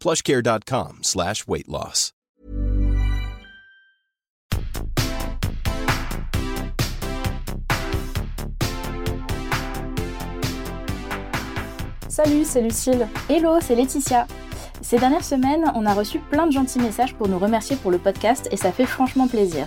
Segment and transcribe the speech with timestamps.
[0.00, 2.12] plushcare.com slash weight loss.
[12.08, 13.06] Salut, c'est Lucille.
[13.28, 14.26] Hello, c'est Laetitia.
[14.82, 17.98] Ces dernières semaines, on a reçu plein de gentils messages pour nous remercier pour le
[17.98, 19.66] podcast et ça fait franchement plaisir.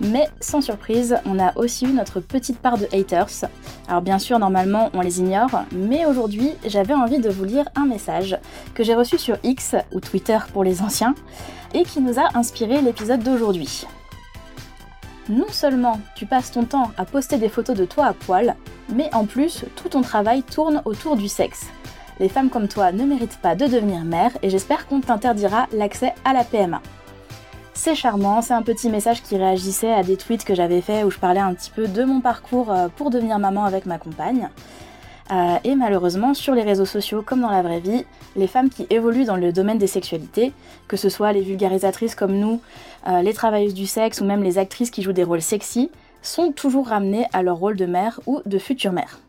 [0.00, 3.44] Mais sans surprise, on a aussi eu notre petite part de haters.
[3.86, 7.84] Alors bien sûr, normalement, on les ignore, mais aujourd'hui, j'avais envie de vous lire un
[7.84, 8.38] message
[8.74, 11.14] que j'ai reçu sur X, ou Twitter pour les anciens,
[11.74, 13.86] et qui nous a inspiré l'épisode d'aujourd'hui.
[15.28, 18.56] Non seulement tu passes ton temps à poster des photos de toi à poil,
[18.92, 21.66] mais en plus, tout ton travail tourne autour du sexe.
[22.18, 26.14] Les femmes comme toi ne méritent pas de devenir mère et j'espère qu'on t'interdira l'accès
[26.24, 26.82] à la PMA.
[27.82, 31.10] C'est charmant, c'est un petit message qui réagissait à des tweets que j'avais fait où
[31.10, 34.50] je parlais un petit peu de mon parcours euh, pour devenir maman avec ma compagne.
[35.32, 38.04] Euh, et malheureusement, sur les réseaux sociaux comme dans la vraie vie,
[38.36, 40.52] les femmes qui évoluent dans le domaine des sexualités,
[40.88, 42.60] que ce soit les vulgarisatrices comme nous,
[43.08, 46.52] euh, les travailleuses du sexe ou même les actrices qui jouent des rôles sexy, sont
[46.52, 49.20] toujours ramenées à leur rôle de mère ou de future mère.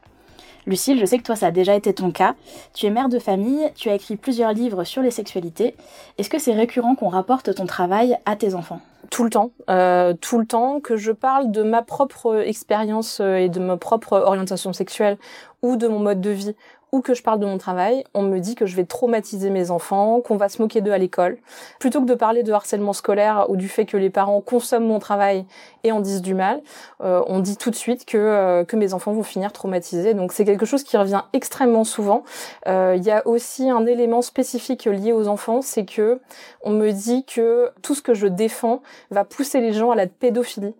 [0.67, 2.35] Lucille, je sais que toi ça a déjà été ton cas.
[2.73, 5.75] Tu es mère de famille, tu as écrit plusieurs livres sur les sexualités.
[6.17, 8.81] Est-ce que c'est récurrent qu'on rapporte ton travail à tes enfants?
[9.09, 13.37] Tout le temps, euh, tout le temps, que je parle de ma propre expérience euh,
[13.37, 15.17] et de ma propre orientation sexuelle
[15.63, 16.55] ou de mon mode de vie
[16.91, 19.71] ou que je parle de mon travail, on me dit que je vais traumatiser mes
[19.71, 21.37] enfants, qu'on va se moquer d'eux à l'école.
[21.79, 24.99] Plutôt que de parler de harcèlement scolaire ou du fait que les parents consomment mon
[24.99, 25.45] travail
[25.83, 26.61] et en disent du mal,
[27.01, 30.13] euh, on dit tout de suite que, euh, que mes enfants vont finir traumatisés.
[30.13, 32.23] Donc c'est quelque chose qui revient extrêmement souvent.
[32.67, 36.19] Euh, Il y a aussi un élément spécifique lié aux enfants, c'est que
[36.63, 40.07] on me dit que tout ce que je défends va pousser les gens à la
[40.07, 40.75] pédophilie,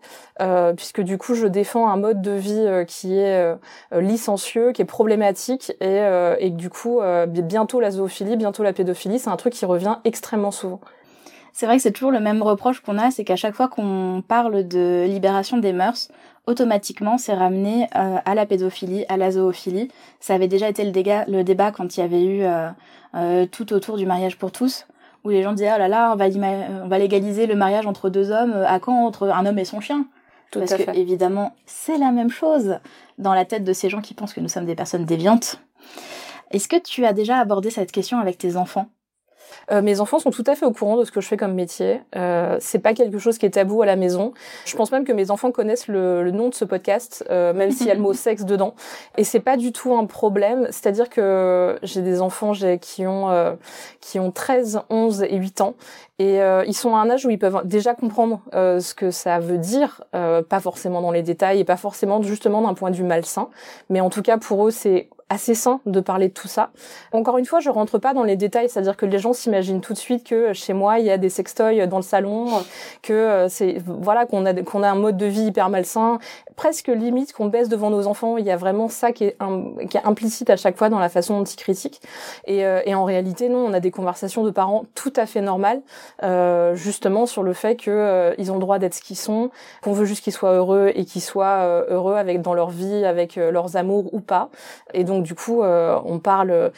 [0.76, 3.56] puisque du coup je défends un mode de vie qui est
[3.92, 8.74] licencieux, qui est problématique et euh, et, du coup, euh, bientôt la zoophilie, bientôt la
[8.74, 10.80] pédophilie, c'est un truc qui revient extrêmement souvent.
[11.54, 14.24] C'est vrai que c'est toujours le même reproche qu'on a, c'est qu'à chaque fois qu'on
[14.28, 16.10] parle de libération des mœurs,
[16.48, 19.90] automatiquement c'est ramené euh, à la pédophilie, à la zoophilie.
[20.20, 20.92] Ça avait déjà été le,
[21.32, 24.88] le débat quand il y avait eu tout autour du mariage pour tous,
[25.24, 26.26] où les gens disaient oh là là, on va,
[26.84, 29.82] on va légaliser le mariage entre deux hommes, à quand entre un homme et son
[29.82, 30.06] chien?
[30.52, 30.98] Tout Parce à que fait.
[30.98, 32.80] évidemment, c'est la même chose
[33.18, 35.62] dans la tête de ces gens qui pensent que nous sommes des personnes déviantes.
[36.50, 38.88] Est-ce que tu as déjà abordé cette question avec tes enfants?
[39.72, 41.54] Euh, mes enfants sont tout à fait au courant de ce que je fais comme
[41.54, 42.02] métier.
[42.16, 44.34] Euh, c'est pas quelque chose qui est tabou à la maison.
[44.66, 47.72] Je pense même que mes enfants connaissent le, le nom de ce podcast, euh, même
[47.72, 48.76] s'il y a le mot sexe dedans.
[49.18, 50.68] Et c'est pas du tout un problème.
[50.72, 53.54] C'est-à-dire que j'ai des enfants j'ai, qui ont euh,
[54.00, 55.76] qui ont 13, 11 et 8 ans.
[56.20, 59.10] Et euh, ils sont à un âge où ils peuvent déjà comprendre euh, ce que
[59.10, 62.96] ça veut dire, pas forcément dans les détails et pas forcément justement d'un point de
[62.96, 63.50] vue malsain,
[63.90, 66.70] mais en tout cas pour eux c'est assez sain de parler de tout ça.
[67.12, 69.94] Encore une fois, je rentre pas dans les détails, c'est-à-dire que les gens s'imaginent tout
[69.94, 72.48] de suite que chez moi il y a des sextoys dans le salon,
[73.02, 76.20] que c'est voilà qu'on a qu'on a un mode de vie hyper malsain,
[76.56, 78.38] presque limite qu'on baisse devant nos enfants.
[78.38, 79.38] Il y a vraiment ça qui est,
[79.90, 81.58] qui est implicite à chaque fois dans la façon dont ils.
[82.46, 85.42] Et, euh, et en réalité, non, on a des conversations de parents tout à fait
[85.42, 85.82] normales,
[86.24, 89.50] euh, justement sur le fait que euh, ils ont le droit d'être ce qu'ils sont,
[89.82, 93.06] qu'on veut juste qu'ils soient heureux et qu'ils soient euh, heureux avec dans leur vie,
[93.06, 94.50] avec euh, leurs amours ou pas.
[94.94, 96.72] Et donc du coup, euh, on parle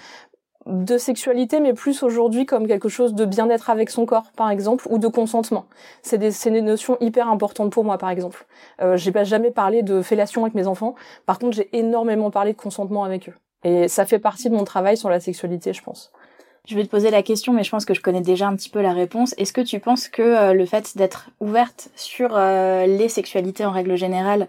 [0.66, 4.88] de sexualité, mais plus aujourd'hui comme quelque chose de bien-être avec son corps, par exemple,
[4.90, 5.66] ou de consentement.
[6.01, 8.45] C'est des, des notions hyper importantes pour moi, par exemple.
[8.81, 10.95] Euh, j'ai pas jamais parlé de fellation avec mes enfants.
[11.25, 13.34] Par contre, j'ai énormément parlé de consentement avec eux.
[13.63, 16.12] Et ça fait partie de mon travail sur la sexualité, je pense.
[16.66, 18.69] Je vais te poser la question, mais je pense que je connais déjà un petit
[18.69, 19.36] peu la réponse.
[19.38, 23.72] Est-ce que tu penses que euh, le fait d'être ouverte sur euh, les sexualités en
[23.72, 24.48] règle générale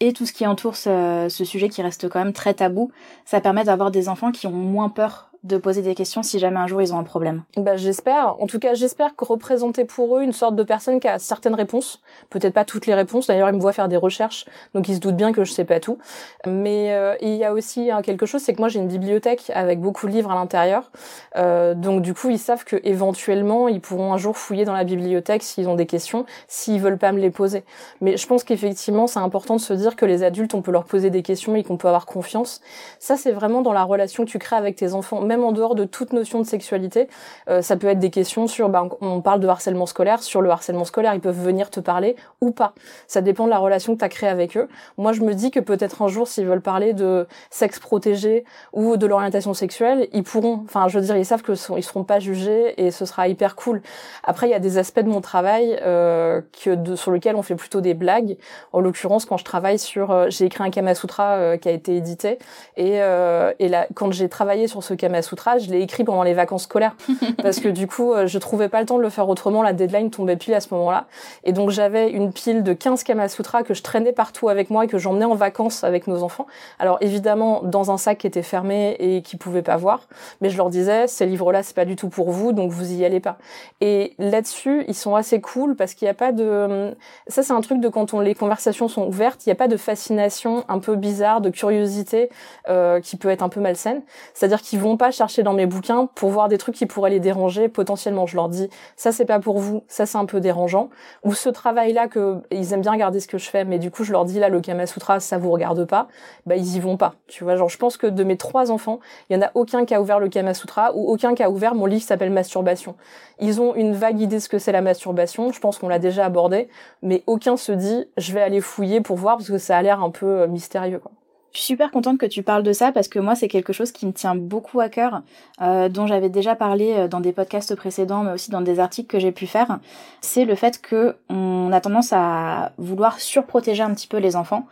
[0.00, 2.90] et tout ce qui entoure ce, sujet qui reste quand même très tabou,
[3.24, 6.56] ça permet d'avoir des enfants qui ont moins peur de poser des questions si jamais
[6.56, 7.42] un jour ils ont un problème.
[7.56, 8.40] Bah j'espère.
[8.40, 11.54] En tout cas, j'espère que représenter pour eux une sorte de personne qui a certaines
[11.54, 12.00] réponses,
[12.30, 13.26] peut-être pas toutes les réponses.
[13.26, 15.64] D'ailleurs, ils me voient faire des recherches, donc ils se doutent bien que je sais
[15.64, 15.98] pas tout.
[16.46, 19.52] Mais euh, il y a aussi hein, quelque chose, c'est que moi j'ai une bibliothèque
[19.54, 20.90] avec beaucoup de livres à l'intérieur.
[21.36, 24.84] Euh, donc du coup, ils savent que éventuellement, ils pourront un jour fouiller dans la
[24.84, 27.64] bibliothèque s'ils ont des questions, s'ils veulent pas me les poser.
[28.00, 30.84] Mais je pense qu'effectivement, c'est important de se dire que les adultes, on peut leur
[30.84, 32.62] poser des questions et qu'on peut avoir confiance.
[32.98, 35.84] Ça, c'est vraiment dans la relation que tu crées avec tes enfants en dehors de
[35.84, 37.08] toute notion de sexualité.
[37.48, 40.50] Euh, ça peut être des questions sur, bah, on parle de harcèlement scolaire, sur le
[40.50, 42.74] harcèlement scolaire, ils peuvent venir te parler ou pas.
[43.06, 44.68] Ça dépend de la relation que tu as créée avec eux.
[44.98, 48.96] Moi, je me dis que peut-être un jour, s'ils veulent parler de sexe protégé ou
[48.96, 50.62] de l'orientation sexuelle, ils pourront.
[50.64, 53.56] Enfin, je veux dire, ils savent que ils seront pas jugés et ce sera hyper
[53.56, 53.82] cool.
[54.22, 57.42] Après, il y a des aspects de mon travail euh, que de, sur lesquels on
[57.42, 58.36] fait plutôt des blagues.
[58.72, 61.72] En l'occurrence, quand je travaille sur, euh, j'ai écrit un Kama Sutra euh, qui a
[61.72, 62.38] été édité
[62.76, 66.22] et, euh, et là, quand j'ai travaillé sur ce Kama Sutra, je l'ai écrit pendant
[66.22, 66.96] les vacances scolaires
[67.42, 69.62] parce que du coup, je trouvais pas le temps de le faire autrement.
[69.62, 71.06] La deadline tombait pile à ce moment-là,
[71.44, 74.84] et donc j'avais une pile de 15 Kama Sutra que je traînais partout avec moi
[74.84, 76.46] et que j'emmenais en vacances avec nos enfants.
[76.78, 80.08] Alors évidemment, dans un sac qui était fermé et qui pouvaient pas voir,
[80.40, 83.04] mais je leur disais, ces livres-là, c'est pas du tout pour vous, donc vous y
[83.04, 83.38] allez pas.
[83.80, 86.94] Et là-dessus, ils sont assez cool parce qu'il n'y a pas de,
[87.28, 89.68] ça c'est un truc de quand on les conversations sont ouvertes, il n'y a pas
[89.68, 92.30] de fascination un peu bizarre, de curiosité
[92.68, 94.02] euh, qui peut être un peu malsaine.
[94.34, 97.20] C'est-à-dire qu'ils vont pas chercher dans mes bouquins pour voir des trucs qui pourraient les
[97.20, 98.26] déranger potentiellement.
[98.26, 100.90] Je leur dis ça c'est pas pour vous, ça c'est un peu dérangeant.
[101.24, 104.04] Ou ce travail-là que ils aiment bien regarder ce que je fais, mais du coup
[104.04, 106.08] je leur dis là le Kama Sutra ça vous regarde pas,
[106.46, 107.14] bah ils y vont pas.
[107.26, 109.00] Tu vois, genre je pense que de mes trois enfants,
[109.30, 111.50] il y en a aucun qui a ouvert le Kama Sutra ou aucun qui a
[111.50, 112.96] ouvert mon livre s'appelle Masturbation.
[113.40, 115.52] Ils ont une vague idée de ce que c'est la masturbation.
[115.52, 116.68] Je pense qu'on l'a déjà abordé,
[117.02, 120.02] mais aucun se dit je vais aller fouiller pour voir parce que ça a l'air
[120.02, 120.98] un peu euh, mystérieux.
[120.98, 121.12] Quoi.
[121.54, 123.92] Je suis super contente que tu parles de ça parce que moi c'est quelque chose
[123.92, 125.22] qui me tient beaucoup à cœur,
[125.62, 129.06] euh, dont j'avais déjà parlé euh, dans des podcasts précédents, mais aussi dans des articles
[129.06, 129.78] que j'ai pu faire.
[130.20, 134.66] C'est le fait que on a tendance à vouloir surprotéger un petit peu les enfants,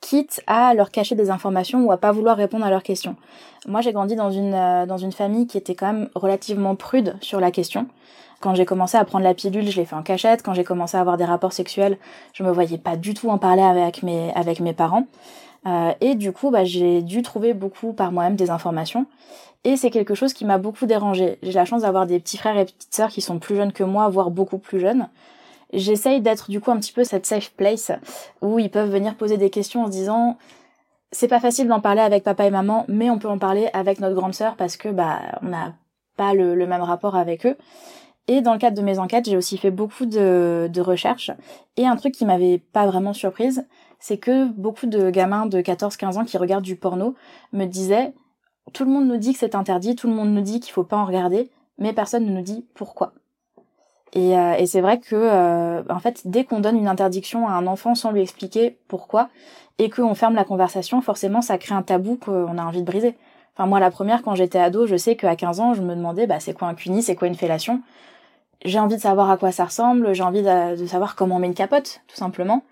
[0.00, 3.14] quitte à leur cacher des informations ou à pas vouloir répondre à leurs questions.
[3.68, 7.14] Moi j'ai grandi dans une euh, dans une famille qui était quand même relativement prude
[7.20, 7.86] sur la question.
[8.40, 10.42] Quand j'ai commencé à prendre la pilule, je l'ai fait en cachette.
[10.42, 11.98] Quand j'ai commencé à avoir des rapports sexuels,
[12.32, 15.06] je me voyais pas du tout en parler avec mes avec mes parents.
[15.66, 19.06] Euh, et du coup, bah, j'ai dû trouver beaucoup par moi-même des informations.
[19.64, 21.38] Et c'est quelque chose qui m'a beaucoup dérangé.
[21.42, 23.84] J'ai la chance d'avoir des petits frères et petites sœurs qui sont plus jeunes que
[23.84, 25.08] moi, voire beaucoup plus jeunes.
[25.72, 27.92] J'essaye d'être du coup un petit peu cette safe place
[28.40, 30.36] où ils peuvent venir poser des questions en se disant
[31.12, 34.00] c'est pas facile d'en parler avec papa et maman, mais on peut en parler avec
[34.00, 35.74] notre grande sœur parce que bah on n'a
[36.16, 37.56] pas le, le, même rapport avec eux.
[38.28, 41.30] Et dans le cadre de mes enquêtes, j'ai aussi fait beaucoup de, de recherches.
[41.76, 43.66] Et un truc qui m'avait pas vraiment surprise,
[44.00, 47.14] c'est que beaucoup de gamins de 14-15 ans qui regardent du porno
[47.52, 48.12] me disaient
[48.72, 50.84] tout le monde nous dit que c'est interdit, tout le monde nous dit qu'il faut
[50.84, 53.12] pas en regarder, mais personne ne nous dit pourquoi.
[54.12, 57.66] Et, euh, c'est vrai que euh, en fait, dès qu'on donne une interdiction à un
[57.66, 59.28] enfant sans lui expliquer pourquoi
[59.78, 63.16] et qu'on ferme la conversation, forcément, ça crée un tabou qu'on a envie de briser.
[63.54, 66.26] Enfin, moi, la première, quand j'étais ado, je sais qu'à 15 ans, je me demandais,
[66.26, 67.82] bah, c'est quoi un cuni, c'est quoi une fellation?
[68.64, 71.46] J'ai envie de savoir à quoi ça ressemble, j'ai envie de savoir comment on met
[71.46, 72.62] une capote, tout simplement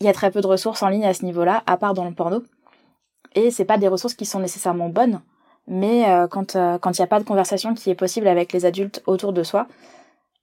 [0.00, 2.04] il y a très peu de ressources en ligne à ce niveau-là, à part dans
[2.04, 2.42] le porno.
[3.34, 5.20] Et c'est pas des ressources qui sont nécessairement bonnes,
[5.66, 8.52] mais euh, quand euh, quand il n'y a pas de conversation qui est possible avec
[8.52, 9.66] les adultes autour de soi,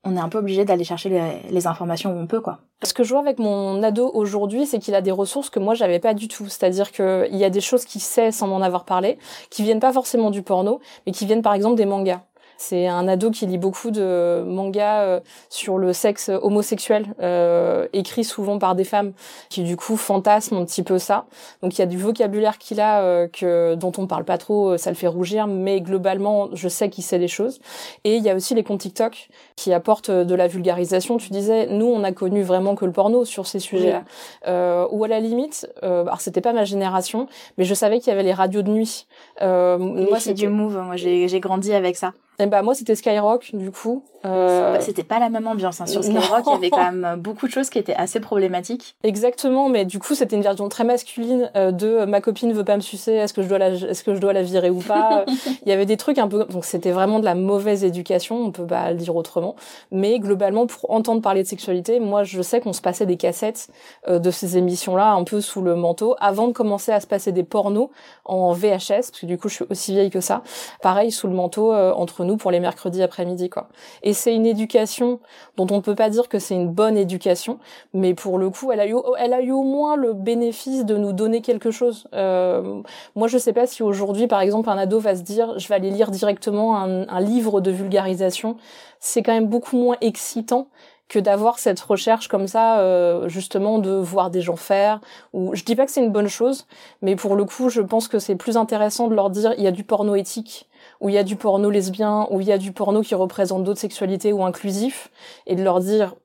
[0.03, 2.60] on est un peu obligé d'aller chercher les, informations où on peut, quoi.
[2.84, 5.75] Ce que je vois avec mon ado aujourd'hui, c'est qu'il a des ressources que moi
[5.75, 6.50] j'avais pas du tout.
[6.50, 9.20] C'est-à-dire qu'il y a des choses qu'il sait sans m'en avoir parlé,
[9.51, 12.22] qui viennent pas forcément du porno, mais qui viennent par exemple des mangas.
[12.62, 18.24] C'est un ado qui lit beaucoup de mangas euh, sur le sexe homosexuel, euh, écrit
[18.24, 19.13] souvent par des femmes,
[19.50, 21.25] qui du coup fantasment un petit peu ça.
[21.63, 24.77] Donc il y a du vocabulaire qu'il a euh, que dont on parle pas trop,
[24.77, 27.60] ça le fait rougir, mais globalement je sais qu'il sait des choses.
[28.03, 31.18] Et il y a aussi les comptes TikTok qui apportent de la vulgarisation.
[31.18, 34.03] Tu disais, nous on a connu vraiment que le porno sur ces sujets-là.
[34.48, 37.27] Euh, ou à la limite, euh, alors c'était pas ma génération,
[37.58, 39.08] mais je savais qu'il y avait les radios de nuit.
[39.41, 40.77] Euh, moi c'est du move.
[40.77, 42.13] Moi j'ai grandi avec ça.
[42.42, 44.04] Et bah moi c'était Skyrock du coup.
[44.26, 44.78] Euh...
[44.82, 45.86] C'était pas la même ambiance hein.
[45.86, 48.96] sur Skyrock, il y avait quand même beaucoup de choses qui étaient assez problématiques.
[49.04, 52.64] Exactement, mais du coup c'était une version très masculine euh, de euh, ma copine veut
[52.64, 54.80] pas me sucer, est-ce que je dois la est-ce que je dois la virer ou
[54.80, 55.26] pas?
[55.66, 58.52] Il y avait des trucs un peu donc c'était vraiment de la mauvaise éducation, on
[58.52, 59.56] peut pas le dire autrement,
[59.92, 63.70] mais globalement pour entendre parler de sexualité, moi je sais qu'on se passait des cassettes
[64.08, 67.08] euh, de ces émissions là un peu sous le manteau avant de commencer à se
[67.08, 67.90] passer des pornos
[68.26, 70.42] en VHS parce que du coup je suis aussi vieille que ça.
[70.82, 73.70] Pareil sous le manteau entre nous pour les mercredis après-midi quoi.
[74.04, 75.20] Et c'est une éducation
[75.58, 77.60] dont on peut pas dire que c'est une bonne éducation,
[77.94, 80.98] mais pour le coup, elle a eu, elle a eu au moins le bénéfice de
[80.98, 82.08] nous donner quelque chose.
[82.14, 82.82] Euh,
[83.16, 85.76] moi, je sais pas si aujourd'hui, par exemple, un ado va se dire, je vais
[85.76, 88.58] aller lire directement un, un livre de vulgarisation.
[89.00, 90.68] C'est quand même beaucoup moins excitant
[91.12, 95.02] que d'avoir cette recherche comme ça, euh, justement, de voir des gens faire.
[95.34, 96.68] Ou je dis pas que c'est une bonne chose,
[97.02, 99.68] mais pour le coup, je pense que c'est plus intéressant de leur dire il y
[99.68, 100.70] a du porno éthique
[101.01, 103.63] où il y a du porno lesbien, où il y a du porno qui représente
[103.63, 105.12] d'autres sexualités ou inclusif,
[105.48, 106.15] et de leur dire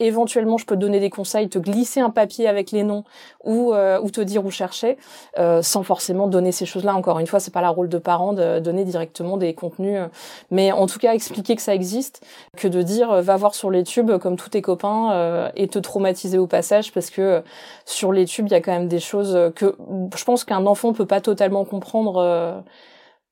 [0.00, 3.04] éventuellement je peux te donner des conseils, te glisser un papier avec les noms
[3.44, 4.96] ou euh, ou te dire où chercher,
[5.38, 6.94] euh, sans forcément donner ces choses-là.
[6.94, 10.08] Encore une fois, c'est pas la rôle de parent de donner directement des contenus, euh,
[10.50, 12.24] mais en tout cas expliquer que ça existe,
[12.56, 16.38] que de dire va voir sur les tubes comme tous tes copains et te traumatiser
[16.38, 17.42] au passage parce que
[17.84, 19.76] sur les tubes il y a quand même des choses que
[20.16, 22.62] je pense qu'un enfant peut pas totalement comprendre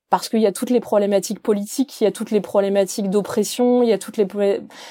[0.09, 3.83] parce qu'il y a toutes les problématiques politiques, il y a toutes les problématiques d'oppression,
[3.83, 4.27] il y a toutes les,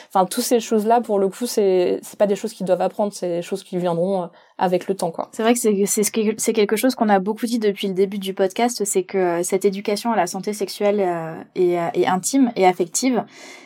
[0.08, 3.12] enfin, toutes ces choses-là, pour le coup, c'est, c'est pas des choses qu'ils doivent apprendre,
[3.12, 4.26] c'est des choses qui viendront euh,
[4.58, 5.28] avec le temps, quoi.
[5.32, 8.32] C'est vrai que c'est, c'est, quelque chose qu'on a beaucoup dit depuis le début du
[8.32, 12.64] podcast, c'est que euh, cette éducation à la santé sexuelle euh, et, et intime et
[12.64, 13.24] affective,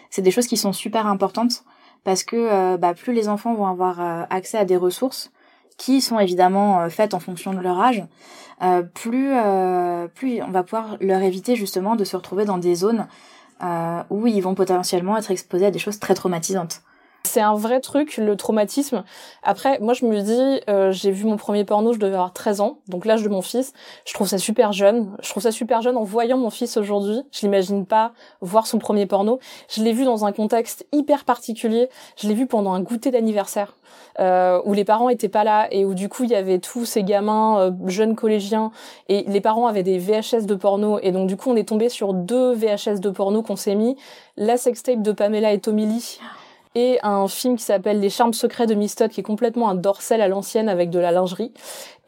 [0.09, 1.64] c'est des choses qui sont super importantes
[2.04, 5.30] parce que bah, plus les enfants vont avoir accès à des ressources
[5.76, 8.05] qui sont évidemment faites en fonction de leur âge,
[8.62, 12.76] euh, plus, euh, plus on va pouvoir leur éviter justement de se retrouver dans des
[12.76, 13.09] zones
[13.62, 16.83] euh, où ils vont potentiellement être exposés à des choses très traumatisantes.
[17.25, 19.05] C'est un vrai truc, le traumatisme.
[19.43, 22.61] Après, moi, je me dis, euh, j'ai vu mon premier porno, je devais avoir 13
[22.61, 23.73] ans, donc l'âge de mon fils.
[24.05, 25.17] Je trouve ça super jeune.
[25.23, 27.23] Je trouve ça super jeune en voyant mon fils aujourd'hui.
[27.31, 29.38] Je l'imagine pas voir son premier porno.
[29.69, 31.88] Je l'ai vu dans un contexte hyper particulier.
[32.17, 33.75] Je l'ai vu pendant un goûter d'anniversaire.
[34.21, 36.85] Euh, où les parents étaient pas là et où du coup il y avait tous
[36.85, 38.71] ces gamins euh, jeunes collégiens
[39.09, 41.88] et les parents avaient des VHS de porno et donc du coup on est tombé
[41.88, 43.97] sur deux VHS de porno qu'on s'est mis
[44.37, 46.21] la sextape de Pamela et Tommy Lee
[46.75, 50.21] et un film qui s'appelle Les charmes secrets de Miss qui est complètement un dorsel
[50.21, 51.52] à l'ancienne avec de la lingerie.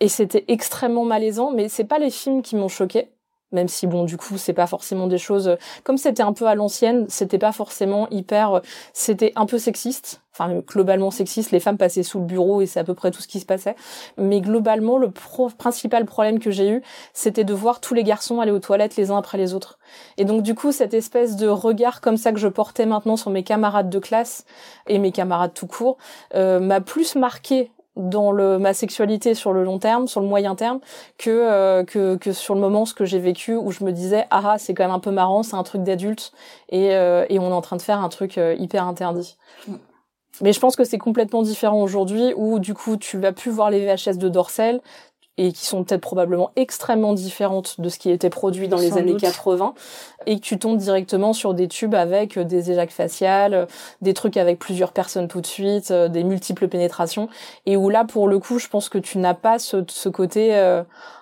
[0.00, 3.08] Et c'était extrêmement malaisant mais c'est pas les films qui m'ont choqué
[3.54, 6.54] même si bon du coup c'est pas forcément des choses comme c'était un peu à
[6.54, 8.60] l'ancienne c'était pas forcément hyper
[8.92, 10.20] c'était un peu sexiste.
[10.36, 13.22] Enfin globalement sexiste les femmes passaient sous le bureau et c'est à peu près tout
[13.22, 13.76] ce qui se passait.
[14.18, 16.82] Mais globalement le principal problème que j'ai eu
[17.12, 19.78] c'était de voir tous les garçons aller aux toilettes les uns après les autres.
[20.18, 23.30] Et donc du coup cette espèce de regard comme ça que je portais maintenant sur
[23.30, 24.44] mes camarades de classe
[24.88, 25.98] et mes camarades tout court
[26.34, 30.54] euh, m'a plus marqué dans le, ma sexualité sur le long terme, sur le moyen
[30.54, 30.80] terme,
[31.18, 34.26] que, euh, que, que sur le moment ce que j'ai vécu où je me disais
[34.30, 36.32] ah, ah c'est quand même un peu marrant, c'est un truc d'adulte
[36.68, 39.36] et, euh, et on est en train de faire un truc euh, hyper interdit.
[39.68, 39.74] Mm.
[40.40, 43.70] Mais je pense que c'est complètement différent aujourd'hui où du coup tu vas plus voir
[43.70, 44.80] les VHS de Dorsel,
[45.36, 49.16] et qui sont peut-être probablement extrêmement différentes de ce qui était produit dans les années
[49.16, 49.74] 80
[50.26, 53.66] et que tu tombes directement sur des tubes avec euh, des éjacs faciales, euh,
[54.00, 57.28] des trucs avec plusieurs personnes tout de suite, euh, des multiples pénétrations
[57.66, 60.54] et où là pour le coup je pense que tu n'as pas ce, ce côté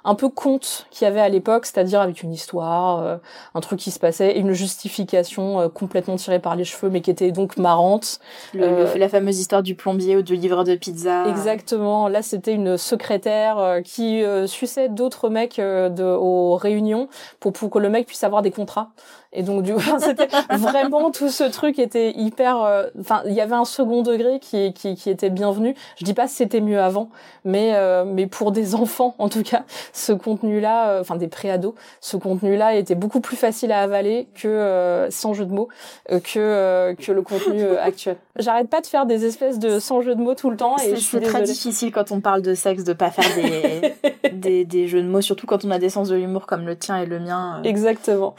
[0.05, 3.21] un peu conte qu'il y avait à l'époque, c'est-à-dire avec une histoire,
[3.55, 7.31] un truc qui se passait, une justification complètement tirée par les cheveux mais qui était
[7.31, 8.19] donc marrante.
[8.55, 11.29] la fameuse histoire du plombier ou du livreur de pizza.
[11.29, 14.47] Exactement, là c'était une secrétaire qui qui euh,
[14.89, 17.09] d'autres mecs euh, aux réunions
[17.41, 18.91] pour que le mec puisse avoir des contrats.
[19.33, 22.63] Et donc du coup, c'était vraiment tout ce truc était hyper.
[22.63, 25.75] Euh, enfin, il y avait un second degré qui, qui, qui était bienvenu.
[25.99, 27.09] Je dis pas c'était mieux avant,
[27.45, 31.75] mais euh, mais pour des enfants en tout cas, ce contenu-là, euh, enfin des préados,
[32.01, 35.69] ce contenu-là était beaucoup plus facile à avaler que sans jeu de mots
[36.09, 38.17] que que le contenu actuel.
[38.39, 40.97] J'arrête pas de faire des espèces de sans jeu de mots tout le temps et
[40.97, 45.03] c'est très difficile quand on parle de sexe de pas faire des, des des jeux
[45.03, 47.19] de mots, surtout quand on a des sens de l'humour comme le tien et le
[47.19, 47.63] mien.
[47.65, 48.35] Exactement.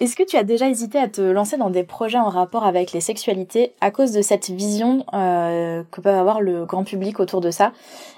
[0.00, 2.92] Est-ce que tu as déjà hésité à te lancer dans des projets en rapport avec
[2.92, 7.40] les sexualités à cause de cette vision euh, que peut avoir le grand public autour
[7.40, 7.72] de ça?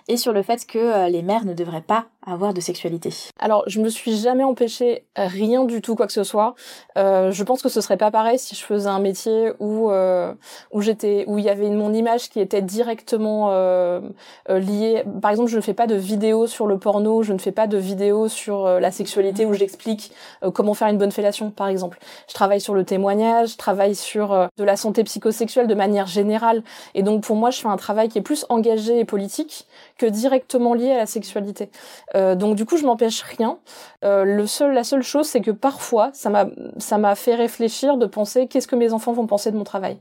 [0.08, 3.64] Et sur le fait que euh, les mères ne devraient pas avoir de sexualité Alors,
[3.66, 6.54] je me suis jamais empêché rien du tout, quoi que ce soit.
[6.96, 10.32] Euh, je pense que ce serait pas pareil si je faisais un métier où euh,
[10.73, 14.00] où j'étais où il y avait mon image qui était directement euh,
[14.49, 15.04] euh, liée.
[15.20, 17.66] Par exemple, je ne fais pas de vidéos sur le porno, je ne fais pas
[17.66, 20.12] de vidéos sur la sexualité où j'explique
[20.54, 21.99] comment faire une bonne fellation par exemple.
[22.28, 26.06] Je travaille sur le témoignage, je travaille sur euh, de la santé psychosexuelle de manière
[26.06, 26.62] générale.
[26.94, 29.66] Et donc pour moi, je fais un travail qui est plus engagé et politique
[29.98, 31.70] que directement lié à la sexualité.
[32.14, 33.58] Euh, donc du coup, je m'empêche rien.
[34.04, 36.46] Euh, le seul, la seule chose, c'est que parfois, ça m'a,
[36.78, 39.98] ça m'a fait réfléchir de penser qu'est-ce que mes enfants vont penser de mon travail?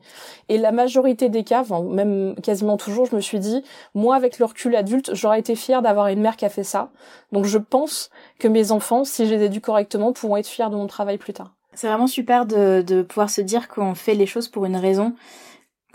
[0.50, 4.46] Et la majorité des cas, même quasiment toujours, je me suis dit, moi, avec le
[4.46, 6.90] recul adulte, j'aurais été fière d'avoir une mère qui a fait ça.
[7.32, 8.10] Donc je pense
[8.40, 11.34] que mes enfants, si je les éduque correctement, pourront être fiers de mon travail plus
[11.34, 11.54] tard.
[11.76, 15.14] C'est vraiment super de, de pouvoir se dire qu'on fait les choses pour une raison.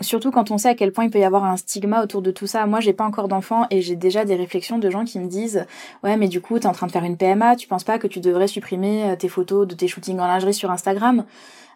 [0.01, 2.31] Surtout quand on sait à quel point il peut y avoir un stigma autour de
[2.31, 2.65] tout ça.
[2.65, 5.65] Moi, j'ai pas encore d'enfants et j'ai déjà des réflexions de gens qui me disent
[6.03, 8.07] "Ouais, mais du coup, t'es en train de faire une PMA, tu penses pas que
[8.07, 11.25] tu devrais supprimer euh, tes photos de tes shootings en lingerie sur Instagram?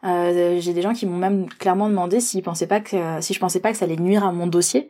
[0.06, 3.40] Euh, J'ai des gens qui m'ont même clairement demandé s'ils pensaient pas que si je
[3.40, 4.90] pensais pas que ça allait nuire à mon dossier.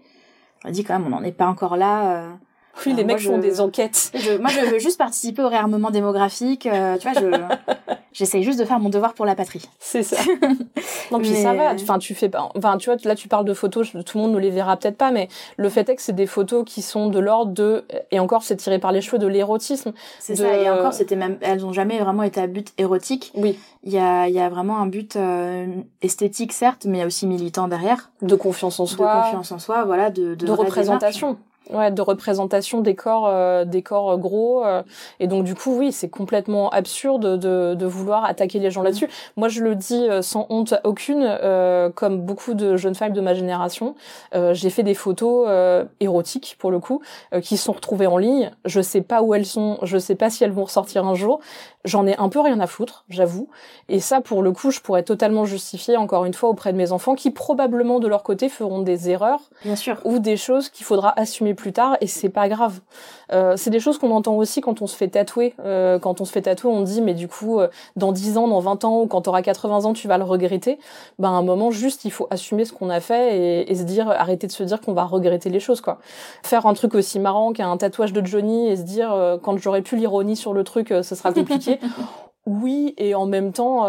[0.66, 2.28] On dit quand même, on n'en est pas encore là.
[2.76, 4.12] Euh, oui, les mecs font des enquêtes.
[4.40, 6.66] moi, je veux juste participer au réarmement démographique.
[6.66, 9.68] Euh, tu vois, je j'essaye juste de faire mon devoir pour la patrie.
[9.80, 10.18] C'est ça.
[11.12, 11.74] non, puis ça va.
[11.74, 12.50] Enfin, tu fais pas.
[12.56, 13.92] Enfin, tu vois, là, tu parles de photos.
[13.92, 15.28] Tout le monde ne les verra peut-être pas, mais
[15.58, 17.86] le fait est que c'est des photos qui sont de l'ordre de.
[18.12, 19.94] Et encore, c'est tiré par les cheveux de l'érotisme.
[20.20, 20.56] C'est ça.
[20.56, 21.38] Et encore, c'était même.
[21.42, 23.32] Elles ont jamais vraiment été à but érotique.
[23.36, 23.58] Oui.
[23.86, 25.68] Il y a, il y a vraiment un but euh,
[26.02, 28.12] esthétique, certes, mais il y a aussi militant derrière.
[28.22, 29.14] De confiance en soi.
[29.14, 31.38] De confiance en soi, voilà, de de, de représentation
[31.70, 34.66] ouais, de représentation des corps, euh, des corps euh, gros.
[34.66, 34.84] Euh,
[35.20, 38.86] et donc du coup, oui, c'est complètement absurde de, de vouloir attaquer les gens mm.
[38.86, 39.10] là-dessus.
[39.38, 41.38] Moi, je le dis sans honte aucune,
[41.96, 43.96] comme beaucoup de jeunes femmes de ma génération,
[44.34, 45.48] j'ai fait des photos
[46.00, 47.02] érotiques pour le coup,
[47.42, 48.52] qui sont retrouvées en ligne.
[48.66, 51.40] Je sais pas où elles sont, je sais pas si elles vont ressortir un jour.
[51.86, 53.50] J'en ai un peu rien à foutre, j'avoue.
[53.90, 56.92] Et ça, pour le coup, je pourrais totalement justifier encore une fois auprès de mes
[56.92, 60.86] enfants, qui probablement de leur côté feront des erreurs, bien sûr, ou des choses qu'il
[60.86, 62.80] faudra assumer plus tard et c'est pas grave.
[63.32, 65.54] Euh, c'est des choses qu'on entend aussi quand on se fait tatouer.
[65.64, 68.48] Euh, quand on se fait tatouer, on dit mais du coup euh, dans 10 ans,
[68.48, 70.80] dans 20 ans ou quand tu auras 80 ans, tu vas le regretter.
[71.20, 73.84] Ben à un moment juste il faut assumer ce qu'on a fait et, et, se
[73.84, 76.00] dire arrêter de se dire qu'on va regretter les choses quoi.
[76.44, 79.96] Faire un truc aussi marrant qu'un tatouage de Johnny et se dire quand j'aurais pu
[79.96, 81.80] l'ironie sur le truc, ce sera compliqué.
[82.46, 83.86] oui, et en même temps,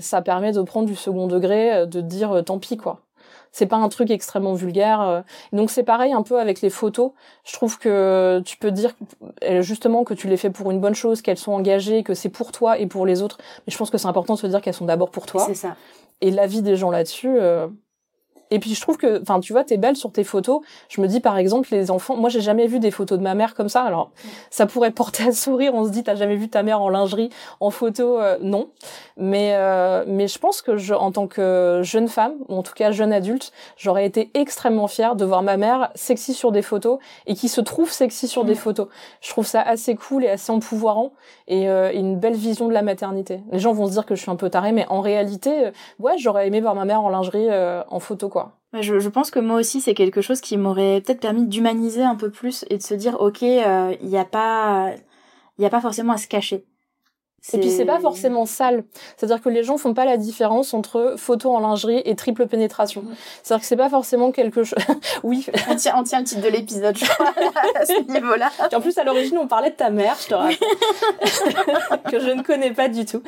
[0.00, 3.00] ça permet de prendre du second degré, de dire tant pis quoi
[3.52, 5.00] c'est pas un truc extrêmement vulgaire.
[5.02, 5.20] Euh.
[5.52, 7.12] Donc c'est pareil un peu avec les photos.
[7.44, 8.92] Je trouve que tu peux dire
[9.44, 12.30] euh, justement que tu les fais pour une bonne chose, qu'elles sont engagées, que c'est
[12.30, 13.38] pour toi et pour les autres.
[13.66, 15.44] Mais je pense que c'est important de se dire qu'elles sont d'abord pour toi.
[15.46, 15.76] C'est ça.
[16.22, 17.68] Et l'avis des gens là-dessus, euh,
[18.52, 20.60] et puis je trouve que, enfin, tu vois, t'es belle sur tes photos.
[20.90, 23.34] Je me dis par exemple, les enfants, moi j'ai jamais vu des photos de ma
[23.34, 23.80] mère comme ça.
[23.80, 24.10] Alors,
[24.50, 25.72] ça pourrait porter à sourire.
[25.74, 28.68] On se dit, t'as jamais vu ta mère en lingerie, en photo, euh, non.
[29.16, 32.74] Mais euh, mais je pense que je, en tant que jeune femme, ou en tout
[32.74, 36.98] cas jeune adulte, j'aurais été extrêmement fière de voir ma mère sexy sur des photos
[37.26, 38.88] et qui se trouve sexy sur des photos.
[39.22, 41.12] Je trouve ça assez cool et assez empouvoirant
[41.48, 43.40] et, euh, une belle vision de la maternité.
[43.50, 46.18] Les gens vont se dire que je suis un peu tarée, mais en réalité, ouais,
[46.18, 47.48] j'aurais aimé voir ma mère en lingerie,
[47.88, 48.41] en photo, quoi.
[48.80, 52.30] Je, pense que moi aussi c'est quelque chose qui m'aurait peut-être permis d'humaniser un peu
[52.30, 54.94] plus et de se dire ok il euh, n'y a pas
[55.58, 56.64] il a pas forcément à se cacher
[57.52, 58.84] et puis c'est pas forcément sale.
[59.16, 63.04] C'est-à-dire que les gens font pas la différence entre photo en lingerie et triple pénétration.
[63.42, 64.78] C'est-à-dire que c'est pas forcément quelque chose.
[65.24, 65.46] oui.
[65.68, 67.32] On tient, on tient le titre de l'épisode, je crois,
[67.74, 68.48] à ce niveau-là.
[68.72, 70.56] en plus, à l'origine, on parlait de ta mère, je te rappelle.
[72.10, 73.22] que je ne connais pas du tout.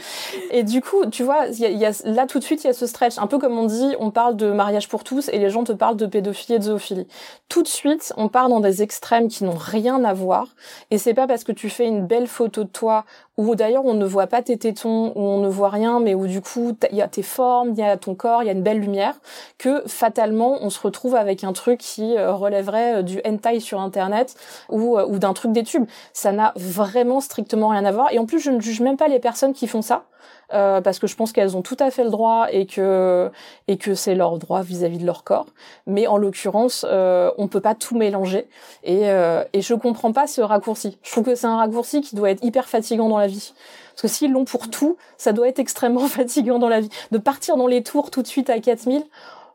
[0.50, 2.70] Et du coup, tu vois, y a, y a, là tout de suite, il y
[2.70, 3.18] a ce stretch.
[3.18, 5.72] Un peu comme on dit, on parle de mariage pour tous et les gens te
[5.72, 7.08] parlent de pédophilie et de zoophilie.
[7.48, 10.48] Tout de suite, on part dans des extrêmes qui n'ont rien à voir.
[10.92, 13.04] Et c'est pas parce que tu fais une belle photo de toi
[13.36, 16.26] ou d'ailleurs on ne voit pas tes tétons, où on ne voit rien, mais où
[16.26, 18.52] du coup il y a tes formes, il y a ton corps, il y a
[18.52, 19.14] une belle lumière,
[19.58, 23.80] que fatalement on se retrouve avec un truc qui euh, relèverait euh, du hentai sur
[23.80, 24.36] internet
[24.70, 25.86] euh, ou d'un truc des tubes.
[26.12, 28.12] Ça n'a vraiment strictement rien à voir.
[28.12, 30.04] Et en plus je ne juge même pas les personnes qui font ça.
[30.52, 33.30] Euh, parce que je pense qu'elles ont tout à fait le droit et que
[33.66, 35.46] et que c'est leur droit vis-à-vis de leur corps.
[35.86, 38.46] Mais en l'occurrence, euh, on peut pas tout mélanger
[38.82, 40.98] et euh, et je comprends pas ce raccourci.
[41.02, 43.54] Je trouve que c'est un raccourci qui doit être hyper fatigant dans la vie.
[43.94, 46.90] Parce que s'ils l'ont pour tout, ça doit être extrêmement fatigant dans la vie.
[47.10, 49.04] De partir dans les tours tout de suite à 4000,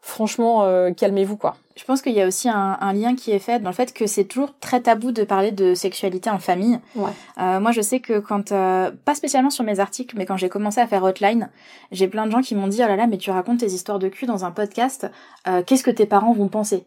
[0.01, 1.55] franchement, euh, calmez-vous quoi.
[1.75, 4.05] Je pense qu'il y a aussi un, lien qui est fait dans le fait que
[4.05, 6.77] c'est toujours très tabou de parler de sexualité en famille.
[6.95, 7.11] Ouais.
[7.39, 10.49] Euh, moi, je sais que quand, euh, pas spécialement sur mes articles, mais quand j'ai
[10.49, 11.49] commencé à faire Hotline,
[11.93, 13.97] j'ai plein de gens qui m'ont dit, oh là là, mais tu racontes tes histoires
[13.97, 15.09] de cul dans un podcast,
[15.65, 16.85] qu'est-ce que tes parents vont penser?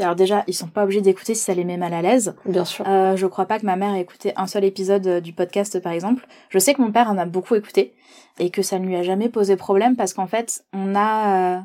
[0.00, 2.34] Alors déjà, ils sont pas obligés d'écouter si ça les met mal à l'aise.
[2.46, 2.84] Bien sûr.
[2.88, 5.92] Euh, je crois pas que ma mère ait écouté un seul épisode du podcast, par
[5.92, 6.26] exemple.
[6.48, 7.94] Je sais que mon père en a beaucoup écouté
[8.38, 11.64] et que ça ne lui a jamais posé problème parce qu'en fait, on a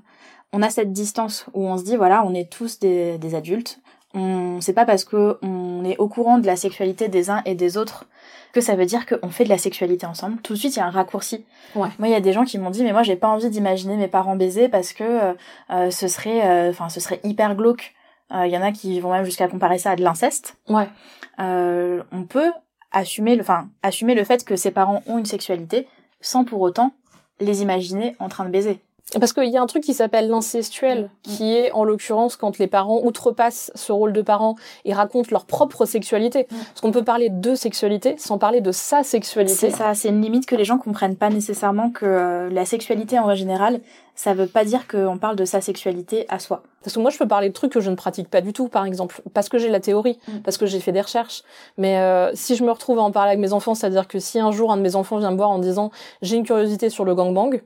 [0.54, 3.80] on a cette distance où on se dit voilà, on est tous des, adultes,
[4.14, 7.56] on c'est pas parce que on est au courant de la sexualité des uns et
[7.56, 8.06] des autres
[8.54, 10.42] que ça veut dire qu'on fait de la sexualité ensemble.
[10.42, 11.46] Tout de suite, il y a un raccourci.
[11.76, 11.90] Ouais.
[12.00, 13.98] Moi, il y a des gens qui m'ont dit, mais moi, j'ai pas envie d'imaginer
[13.98, 15.34] mes parents baiser parce que euh,
[15.70, 17.94] euh, ce serait, enfin, ce serait hyper glauque.
[18.32, 20.58] Il y en a qui vont même jusqu'à comparer ça à de l'inceste.
[20.68, 20.90] Ouais.
[21.38, 22.52] on peut
[22.92, 25.88] assumer le, enfin, assumer le fait que ses parents ont une sexualité
[26.20, 26.94] sans pour autant
[27.40, 28.82] les imaginer en train de baiser.
[29.14, 31.30] Parce qu'il y a un truc qui s'appelle l'incestuel, mm.
[31.30, 35.46] qui est en l'occurrence quand les parents outrepassent ce rôle de parent et racontent leur
[35.46, 36.48] propre sexualité.
[36.52, 36.56] Mm.
[36.58, 39.56] Parce qu'on peut parler de sexualité sans parler de sa sexualité.
[39.56, 43.18] C'est ça, c'est une limite que les gens comprennent pas nécessairement que euh, la sexualité
[43.18, 43.80] en général,
[44.14, 46.64] ça veut pas dire qu'on parle de sa sexualité à soi.
[46.84, 48.68] Parce que moi, je peux parler de trucs que je ne pratique pas du tout,
[48.68, 50.40] par exemple, parce que j'ai la théorie, mm.
[50.40, 51.44] parce que j'ai fait des recherches.
[51.78, 54.38] Mais euh, si je me retrouve à en parler avec mes enfants, c'est-à-dire que si
[54.40, 55.92] un jour un de mes enfants vient me voir en disant
[56.22, 57.62] j'ai une curiosité sur le gangbang,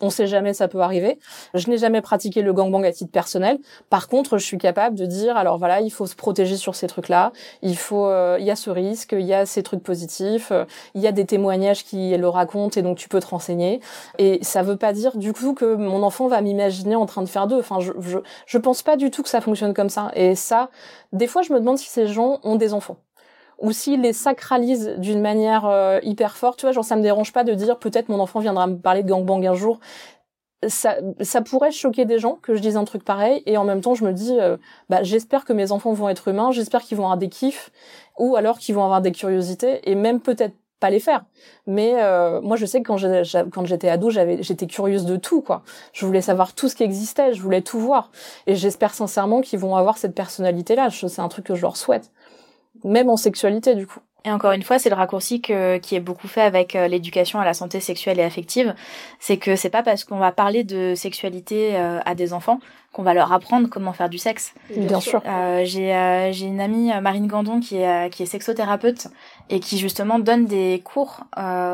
[0.00, 1.18] on sait jamais, ça peut arriver.
[1.54, 3.58] Je n'ai jamais pratiqué le gangbang à titre personnel.
[3.88, 6.86] Par contre, je suis capable de dire, alors voilà, il faut se protéger sur ces
[6.86, 7.32] trucs-là.
[7.62, 10.64] Il faut, euh, il y a ce risque, il y a ces trucs positifs, euh,
[10.94, 13.80] il y a des témoignages qui le racontent et donc tu peux te renseigner.
[14.18, 17.28] Et ça veut pas dire du coup que mon enfant va m'imaginer en train de
[17.28, 17.58] faire d'eux.
[17.58, 20.10] Enfin, je, je, je pense pas du tout que ça fonctionne comme ça.
[20.14, 20.70] Et ça,
[21.12, 22.96] des fois, je me demande si ces gens ont des enfants
[23.60, 27.32] ou s'ils les sacralisent d'une manière euh, hyper forte, tu vois, genre ça me dérange
[27.32, 29.80] pas de dire peut-être mon enfant viendra me parler de gangbang un jour.
[30.68, 33.80] Ça, ça pourrait choquer des gens que je dise un truc pareil et en même
[33.80, 34.58] temps je me dis euh,
[34.90, 37.70] bah j'espère que mes enfants vont être humains, j'espère qu'ils vont avoir des kiffs
[38.18, 41.24] ou alors qu'ils vont avoir des curiosités et même peut-être pas les faire.
[41.66, 45.62] Mais euh, moi, je sais que quand j'étais ado, j'avais, j'étais curieuse de tout, quoi.
[45.92, 48.10] Je voulais savoir tout ce qui existait, je voulais tout voir.
[48.46, 50.88] Et j'espère sincèrement qu'ils vont avoir cette personnalité-là.
[50.90, 52.10] C'est un truc que je leur souhaite
[52.84, 54.00] même en sexualité du coup.
[54.24, 57.40] Et encore une fois, c'est le raccourci que, qui est beaucoup fait avec euh, l'éducation
[57.40, 58.74] à la santé sexuelle et affective.
[59.18, 62.60] C'est que c'est pas parce qu'on va parler de sexualité euh, à des enfants
[62.92, 64.52] qu'on va leur apprendre comment faire du sexe.
[64.76, 65.22] Bien, sûr.
[65.24, 69.06] Euh, j'ai euh, j'ai une amie Marine Gandon qui est qui est sexothérapeute
[69.48, 71.20] et qui justement donne des cours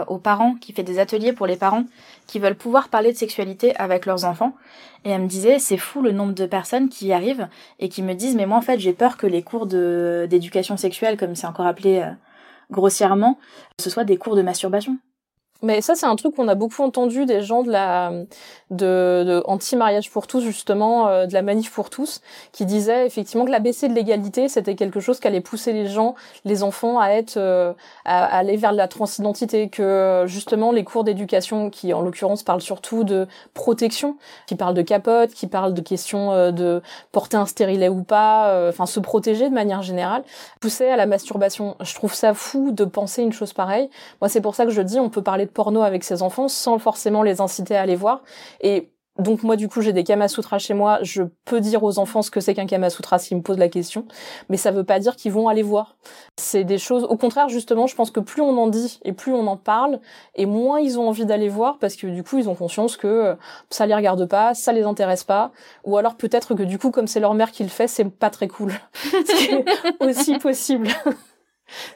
[0.09, 1.85] aux parents, qui fait des ateliers pour les parents
[2.27, 4.53] qui veulent pouvoir parler de sexualité avec leurs enfants.
[5.07, 7.47] Et elle me disait, c'est fou le nombre de personnes qui y arrivent
[7.79, 11.17] et qui me disent, mais moi en fait j'ai peur que les cours d'éducation sexuelle,
[11.17, 12.05] comme c'est encore appelé
[12.73, 13.39] grossièrement,
[13.81, 14.99] ce soit des cours de masturbation.
[15.63, 18.13] Mais ça, c'est un truc qu'on a beaucoup entendu des gens de la
[18.71, 22.21] de, de anti-mariage pour tous, justement, euh, de la manif pour tous,
[22.53, 25.87] qui disaient effectivement que la baissée de l'égalité, c'était quelque chose qui allait pousser les
[25.87, 26.15] gens,
[26.45, 27.73] les enfants, à être euh,
[28.05, 33.05] à, aller vers la transidentité, que justement les cours d'éducation, qui en l'occurrence parlent surtout
[33.05, 34.17] de protection,
[34.47, 38.69] qui parlent de capote, qui parlent de questions euh, de porter un stérilet ou pas,
[38.69, 40.25] enfin se protéger de manière générale,
[40.61, 41.77] poussaient à la masturbation.
[41.81, 43.89] Je trouve ça fou de penser une chose pareille.
[44.21, 46.79] Moi, c'est pour ça que je dis, on peut parler porno avec ses enfants sans
[46.79, 48.23] forcément les inciter à aller voir.
[48.61, 52.23] Et donc moi du coup j'ai des Kamasutras chez moi, je peux dire aux enfants
[52.23, 54.05] ce que c'est qu'un Kamasutra s'ils me posent la question,
[54.49, 55.97] mais ça veut pas dire qu'ils vont aller voir.
[56.37, 59.33] C'est des choses au contraire justement, je pense que plus on en dit et plus
[59.33, 60.01] on en parle
[60.35, 63.37] et moins ils ont envie d'aller voir parce que du coup ils ont conscience que
[63.71, 65.53] ça les regarde pas, ça les intéresse pas
[65.85, 68.31] ou alors peut-être que du coup comme c'est leur mère qui le fait, c'est pas
[68.31, 68.73] très cool.
[69.27, 69.65] c'est
[70.01, 70.89] aussi possible.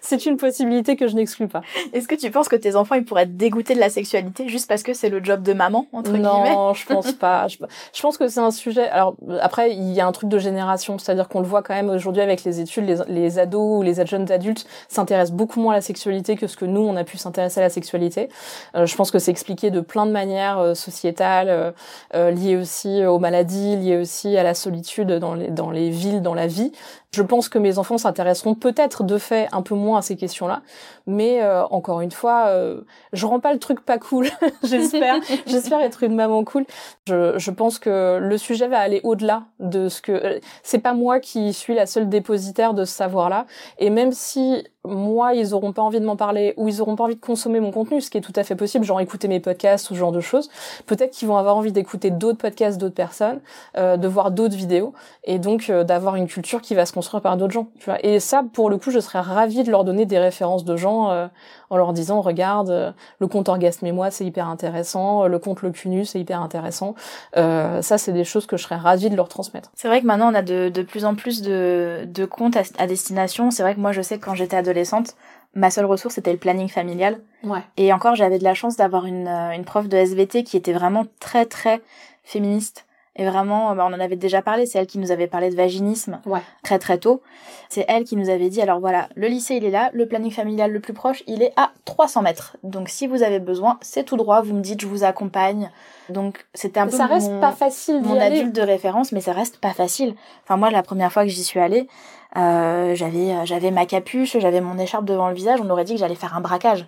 [0.00, 1.62] C'est une possibilité que je n'exclus pas.
[1.92, 4.68] Est-ce que tu penses que tes enfants ils pourraient être dégoûtés de la sexualité juste
[4.68, 7.46] parce que c'est le job de maman entre guillemets Non, je pense pas.
[7.48, 8.88] Je, pense que c'est un sujet.
[8.88, 11.90] Alors après, il y a un truc de génération, c'est-à-dire qu'on le voit quand même
[11.90, 15.76] aujourd'hui avec les études, les, les ados ou les jeunes adultes s'intéressent beaucoup moins à
[15.76, 18.28] la sexualité que ce que nous on a pu s'intéresser à la sexualité.
[18.74, 21.74] Euh, je pense que c'est expliqué de plein de manières euh, sociétales,
[22.14, 26.22] euh, liées aussi aux maladies, liées aussi à la solitude dans les dans les villes,
[26.22, 26.72] dans la vie.
[27.12, 30.62] Je pense que mes enfants s'intéresseront peut-être de fait un peu moins à ces questions-là,
[31.08, 34.28] mais euh, encore une fois, euh, je rends pas le truc pas cool.
[34.62, 36.66] j'espère, j'espère être une maman cool.
[37.08, 40.94] Je, je pense que le sujet va aller au-delà de ce que euh, c'est pas
[40.94, 43.46] moi qui suis la seule dépositaire de ce savoir-là,
[43.78, 47.04] et même si moi, ils auront pas envie de m'en parler ou ils auront pas
[47.04, 49.40] envie de consommer mon contenu, ce qui est tout à fait possible, genre écouter mes
[49.40, 50.48] podcasts ou ce genre de choses.
[50.86, 53.40] Peut-être qu'ils vont avoir envie d'écouter d'autres podcasts d'autres personnes,
[53.76, 57.20] euh, de voir d'autres vidéos et donc euh, d'avoir une culture qui va se construire
[57.20, 57.68] par d'autres gens.
[57.78, 58.02] Tu vois.
[58.04, 61.10] Et ça, pour le coup, je serais ravie de leur donner des références de gens
[61.10, 61.26] euh,
[61.70, 65.70] en leur disant, regarde, le compte Orgasme et moi, c'est hyper intéressant, le compte Le
[65.70, 66.94] Cunu, c'est hyper intéressant.
[67.34, 69.70] ça, c'est des choses que je serais ravie de leur transmettre.
[69.74, 72.62] C'est vrai que maintenant, on a de, de plus en plus de, de comptes à,
[72.78, 73.50] à destination.
[73.50, 75.14] C'est vrai que moi, je sais que quand j'étais adolescente,
[75.54, 77.20] ma seule ressource c'était le planning familial.
[77.42, 77.62] Ouais.
[77.76, 80.72] Et encore, j'avais de la chance d'avoir une, euh, une prof de SVT qui était
[80.72, 81.80] vraiment très très
[82.24, 82.86] féministe.
[83.16, 85.56] Et vraiment, bah, on en avait déjà parlé, c'est elle qui nous avait parlé de
[85.56, 86.40] vaginisme Ouais.
[86.62, 87.22] très très tôt.
[87.68, 90.30] C'est elle qui nous avait dit, alors voilà, le lycée il est là, le planning
[90.30, 92.56] familial le plus proche, il est à 300 mètres.
[92.62, 95.70] Donc si vous avez besoin, c'est tout droit, vous me dites, je vous accompagne.
[96.08, 98.38] Donc c'était un peu Ça reste mon, pas facile mon aller.
[98.38, 100.14] adulte de référence, mais ça reste pas facile.
[100.44, 101.88] Enfin moi, la première fois que j'y suis allée,
[102.36, 105.98] euh, j'avais j'avais ma capuche, j'avais mon écharpe devant le visage, on aurait dit que
[106.00, 106.86] j'allais faire un braquage.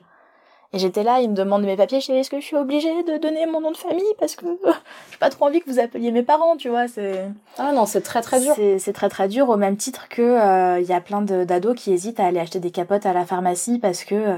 [0.75, 3.03] Et j'étais là, il me demande mes papiers, je dis, est-ce que je suis obligée
[3.03, 4.73] de donner mon nom de famille parce que euh,
[5.11, 7.27] j'ai pas trop envie que vous appeliez mes parents, tu vois, c'est
[7.59, 8.55] Ah non, c'est très très dur.
[8.79, 11.75] c'est très très dur au même titre que euh, il y a plein de- d'ados
[11.79, 14.37] qui hésitent à aller acheter des capotes à la pharmacie parce que euh,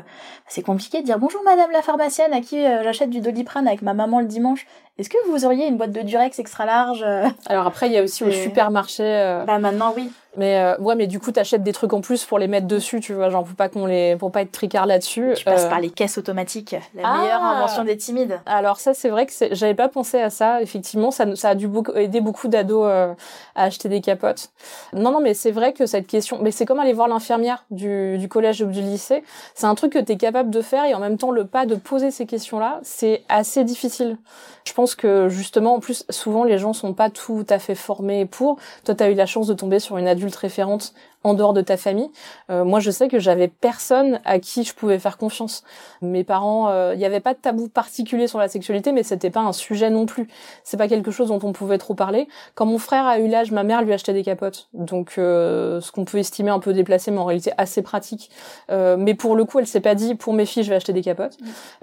[0.48, 3.82] c'est compliqué de dire bonjour madame la pharmacienne à qui euh, j'achète du doliprane avec
[3.82, 4.66] ma maman le dimanche.
[4.98, 7.04] Est-ce que vous auriez une boîte de Durex extra large
[7.46, 9.42] Alors après, il y a aussi au supermarché.
[9.46, 10.10] Bah maintenant oui.
[10.36, 13.00] Mais euh, ouais, mais du coup, t'achètes des trucs en plus pour les mettre dessus,
[13.00, 15.32] tu vois, genre pour pas qu'on les, pour pas être tricard là-dessus.
[15.36, 18.40] Tu passes Euh, par les caisses automatiques, la Ah meilleure invention des timides.
[18.46, 20.60] Alors ça, c'est vrai que j'avais pas pensé à ça.
[20.62, 23.12] Effectivement, ça, ça a dû beaucoup, aider beaucoup d'ados euh,
[23.54, 24.50] à acheter des capotes.
[24.92, 28.18] Non, non, mais c'est vrai que cette question, mais c'est comme aller voir l'infirmière du,
[28.18, 29.22] du collège ou du lycée.
[29.54, 31.74] C'est un truc que t'es capable de faire et en même temps le pas de
[31.74, 34.16] poser ces questions-là, c'est assez difficile.
[34.64, 38.24] Je pense que justement, en plus, souvent les gens sont pas tout à fait formés
[38.24, 38.56] pour.
[38.84, 41.76] Toi, t'as eu la chance de tomber sur une adulte référente en dehors de ta
[41.76, 42.10] famille.
[42.50, 45.64] Euh, moi, je sais que j'avais personne à qui je pouvais faire confiance.
[46.02, 49.30] Mes parents, euh, il n'y avait pas de tabou particulier sur la sexualité, mais c'était
[49.30, 50.28] pas un sujet non plus.
[50.62, 52.28] C'est pas quelque chose dont on pouvait trop parler.
[52.54, 55.90] Quand mon frère a eu l'âge, ma mère lui achetait des capotes, donc euh, ce
[55.90, 58.30] qu'on peut estimer un peu déplacé, mais en réalité assez pratique.
[58.70, 60.92] Euh, mais pour le coup, elle s'est pas dit pour mes filles, je vais acheter
[60.92, 61.38] des capotes.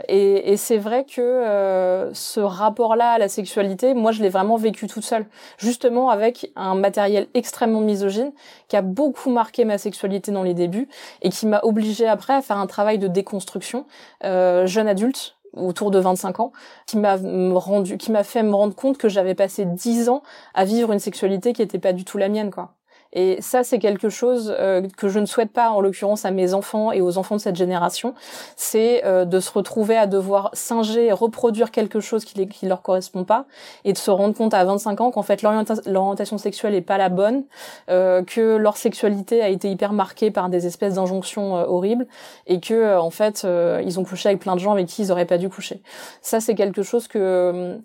[0.08, 4.58] Et, et c'est vrai que euh, ce rapport-là à la sexualité, moi, je l'ai vraiment
[4.58, 5.25] vécu toute seule,
[5.58, 8.32] justement avec un matériel extrêmement misogyne
[8.67, 10.88] qui a beaucoup marqué ma sexualité dans les débuts
[11.22, 13.86] et qui m'a obligée après à faire un travail de déconstruction
[14.24, 16.52] euh, jeune adulte autour de 25 ans
[16.88, 17.17] qui m'a
[17.56, 21.00] rendu qui m'a fait me rendre compte que j'avais passé 10 ans à vivre une
[21.00, 22.74] sexualité qui était pas du tout la mienne quoi.
[23.13, 26.54] Et ça, c'est quelque chose euh, que je ne souhaite pas, en l'occurrence, à mes
[26.54, 28.13] enfants et aux enfants de cette génération.
[28.56, 32.82] C'est euh, de se retrouver à devoir singer reproduire quelque chose qui, les, qui leur
[32.82, 33.45] correspond pas,
[33.84, 36.97] et de se rendre compte à 25 ans qu'en fait l'orienta- l'orientation sexuelle est pas
[36.97, 37.43] la bonne,
[37.89, 42.08] euh, que leur sexualité a été hyper marquée par des espèces d'injonctions horribles,
[42.47, 43.45] et que en fait
[43.84, 45.82] ils ont couché avec plein de gens avec qui ils auraient pas dû coucher.
[46.21, 47.80] Ça, c'est quelque chose que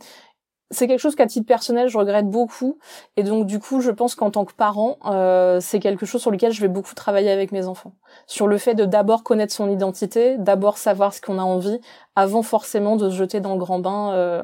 [0.70, 2.78] c'est quelque chose qu'à titre personnel je regrette beaucoup
[3.16, 6.30] et donc du coup je pense qu'en tant que parent euh, c'est quelque chose sur
[6.30, 7.94] lequel je vais beaucoup travailler avec mes enfants
[8.26, 11.80] sur le fait de d'abord connaître son identité d'abord savoir ce qu'on a envie
[12.16, 14.42] avant forcément de se jeter dans le grand bain euh.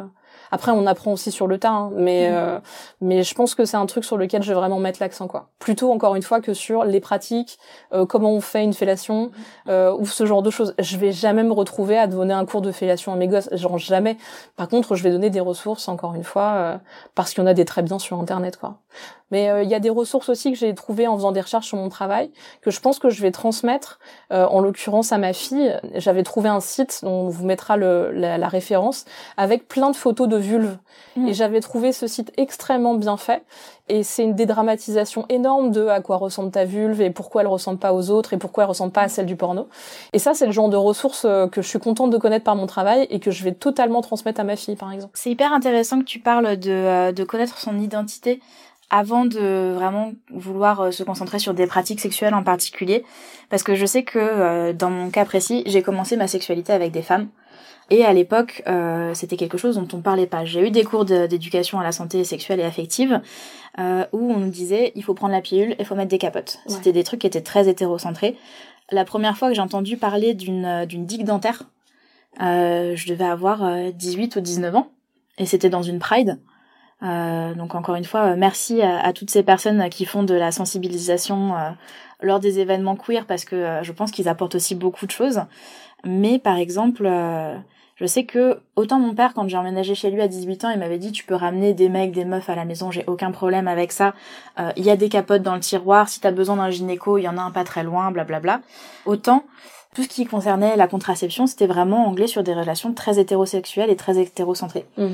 [0.53, 2.61] Après on apprend aussi sur le tas hein, mais euh,
[3.01, 5.49] mais je pense que c'est un truc sur lequel je vais vraiment mettre l'accent quoi.
[5.59, 7.59] Plutôt encore une fois que sur les pratiques
[7.93, 9.33] euh, comment on fait une fellation
[9.69, 10.75] euh, ou ce genre de choses.
[10.79, 13.79] Je vais jamais me retrouver à donner un cours de fellation à mes gosses genre
[13.79, 14.17] jamais.
[14.57, 16.79] Par contre, je vais donner des ressources, encore une fois, euh,
[17.15, 18.79] parce qu'il y en a des très bien sur Internet, quoi.
[19.33, 21.67] Mais euh, il y a des ressources aussi que j'ai trouvées en faisant des recherches
[21.67, 23.99] sur mon travail, que je pense que je vais transmettre,
[24.33, 25.77] euh, en l'occurrence à ma fille.
[25.95, 29.97] J'avais trouvé un site dont on vous mettra le, la, la référence, avec plein de
[29.97, 30.77] photos de vulves.
[31.17, 31.29] Mm.
[31.29, 33.43] Et j'avais trouvé ce site extrêmement bien fait.
[33.89, 37.79] Et c'est une dédramatisation énorme de à quoi ressemble ta vulve et pourquoi elle ressemble
[37.79, 39.69] pas aux autres et pourquoi elle ressemble pas à celle du porno.
[40.13, 42.55] Et ça, c'est le genre de ressources euh, que je suis contente de connaître par
[42.55, 45.13] mon travail et que je vais totalement transmettre à ma fille, par exemple.
[45.15, 48.41] C'est hyper intéressant que tu parles de, euh, de connaître son identité
[48.93, 53.05] avant de vraiment vouloir euh, se concentrer sur des pratiques sexuelles en particulier.
[53.49, 56.93] Parce que je sais que euh, dans mon cas précis, j'ai commencé ma sexualité avec
[56.93, 57.29] des femmes.
[57.91, 60.45] Et à l'époque, euh, c'était quelque chose dont on parlait pas.
[60.45, 63.21] J'ai eu des cours de- d'éducation à la santé sexuelle et affective
[63.81, 66.61] euh, où on nous disait il faut prendre la pilule, il faut mettre des capotes.
[66.67, 66.75] Ouais.
[66.77, 68.37] C'était des trucs qui étaient très hétérocentrés.
[68.91, 71.65] La première fois que j'ai entendu parler d'une digue dentaire,
[72.39, 74.89] je devais avoir euh, 18 ou 19 ans
[75.39, 76.39] et c'était dans une pride.
[77.03, 80.53] Euh, donc encore une fois, euh, merci à, toutes ces personnes qui font de la
[80.53, 81.71] sensibilisation euh,
[82.23, 85.43] lors des événements queer parce que euh, je pense qu'ils apportent aussi beaucoup de choses.
[86.05, 87.57] Mais par exemple, euh,
[87.97, 90.79] je sais que autant mon père quand j'ai emménagé chez lui à 18 ans, il
[90.79, 93.69] m'avait dit tu peux ramener des mecs, des meufs à la maison, j'ai aucun problème
[93.69, 94.15] avec ça.
[94.59, 97.23] Euh, Il y a des capotes dans le tiroir, si t'as besoin d'un gynéco, il
[97.23, 98.61] y en a un pas très loin, blablabla.
[99.07, 99.45] Autant
[99.95, 103.97] tout ce qui concernait la contraception, c'était vraiment anglais sur des relations très hétérosexuelles et
[103.97, 104.87] très hétérocentrées.
[104.97, 105.07] Mm.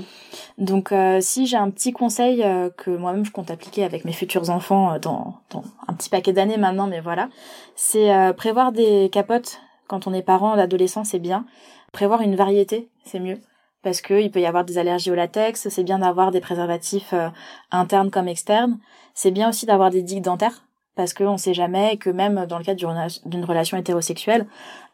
[0.59, 4.13] Donc euh, si j'ai un petit conseil euh, que moi-même je compte appliquer avec mes
[4.13, 7.29] futurs enfants euh, dans, dans un petit paquet d'années maintenant, mais voilà,
[7.75, 11.47] c'est prévoir des capotes quand on est parent, l'adolescent, c'est bien.
[11.93, 13.41] Prévoir une variété, c'est mieux.
[13.83, 17.13] Parce que il peut y avoir des allergies au latex, c'est bien d'avoir des préservatifs
[17.15, 17.31] euh,
[17.71, 18.79] internes comme externes.
[19.15, 20.63] C'est bien aussi d'avoir des digues dentaires,
[20.99, 22.81] parce qu'on sait jamais que même dans le cadre
[23.25, 24.47] d'une- relation hétérosexuelle,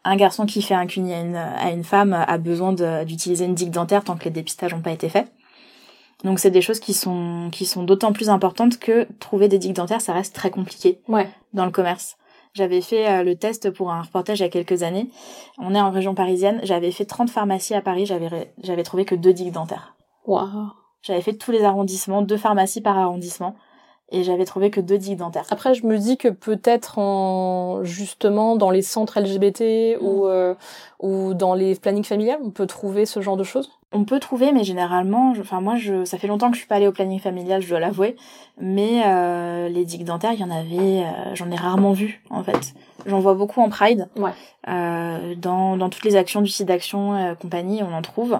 [0.03, 3.55] un garçon qui fait un cuni à une, à une femme a besoin d'utiliser une
[3.55, 5.27] digue dentaire tant que les dépistages n'ont pas été faits.
[6.23, 9.75] Donc c'est des choses qui sont qui sont d'autant plus importantes que trouver des digues
[9.75, 11.27] dentaires, ça reste très compliqué Ouais.
[11.53, 12.17] dans le commerce.
[12.53, 15.09] J'avais fait euh, le test pour un reportage il y a quelques années.
[15.57, 16.59] On est en région parisienne.
[16.63, 18.05] J'avais fait 30 pharmacies à Paris.
[18.05, 19.95] J'avais trouvé que deux digues dentaires.
[20.27, 20.69] Waouh.
[21.01, 23.55] J'avais fait tous les arrondissements, deux pharmacies par arrondissement,
[24.11, 25.45] et j'avais trouvé que deux digues dentaires.
[25.49, 30.53] Après, je me dis que peut-être en justement dans les centres LGBT ou euh,
[30.99, 33.71] ou dans les plannings familiales, on peut trouver ce genre de choses?
[33.91, 36.67] On peut trouver, mais généralement, je- enfin moi, je, ça fait longtemps que je suis
[36.67, 38.15] pas allée au planning familial, je dois l'avouer.
[38.59, 42.43] Mais euh, les digues dentaires, il y en avait, euh, j'en ai rarement vu en
[42.43, 42.73] fait.
[43.05, 44.09] J'en vois beaucoup en Pride.
[44.17, 44.31] Ouais.
[44.67, 48.39] Euh, dans, dans toutes les actions du site d'action euh, compagnie, on en trouve.